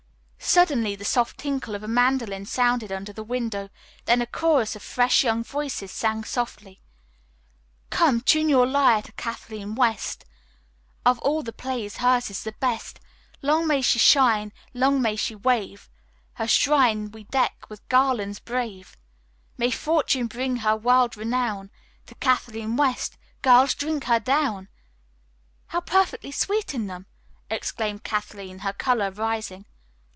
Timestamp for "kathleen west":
9.13-10.25, 22.15-23.17